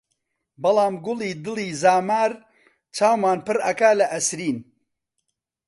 [0.61, 2.31] بەڵام کوڵی دڵی زامار،
[2.95, 4.57] چاومان پڕ ئەکا لە ئەسرین!